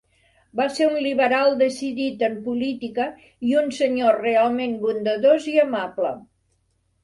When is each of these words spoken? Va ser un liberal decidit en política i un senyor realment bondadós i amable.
Va 0.59 0.65
ser 0.77 0.87
un 0.91 0.95
liberal 1.07 1.51
decidit 1.59 2.23
en 2.29 2.39
política 2.49 3.07
i 3.51 3.55
un 3.61 3.71
senyor 3.83 4.19
realment 4.25 4.77
bondadós 4.89 5.49
i 5.57 5.59
amable. 5.69 6.19